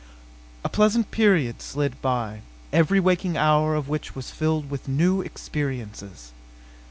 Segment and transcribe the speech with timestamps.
[0.63, 2.41] A pleasant period slid by,
[2.73, 6.31] every waking hour of which was filled with new experiences.